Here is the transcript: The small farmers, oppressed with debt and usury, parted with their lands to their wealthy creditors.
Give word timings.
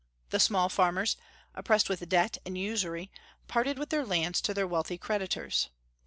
The 0.31 0.39
small 0.39 0.67
farmers, 0.67 1.15
oppressed 1.53 1.87
with 1.87 2.09
debt 2.09 2.39
and 2.43 2.57
usury, 2.57 3.11
parted 3.47 3.77
with 3.77 3.91
their 3.91 4.03
lands 4.03 4.41
to 4.41 4.51
their 4.55 4.65
wealthy 4.65 4.97
creditors. 4.97 5.69